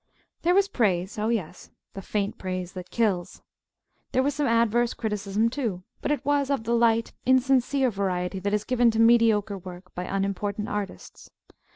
[0.41, 3.43] There was praise oh, yes; the faint praise that kills.
[4.13, 8.51] There was some adverse criticism, too; but it was of the light, insincere variety that
[8.51, 11.29] is given to mediocre work by unimportant artists.